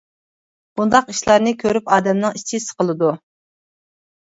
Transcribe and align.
بۇنداق 0.79 1.11
ئىشلارنى 1.13 1.53
كۆرۈپ 1.65 1.93
ئادەمنىڭ 1.97 2.41
ئىچى 2.41 2.63
سىقىلىدۇ. 2.67 3.15